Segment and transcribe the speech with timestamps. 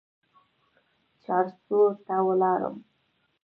[1.23, 2.75] چارسو ته ولاړم.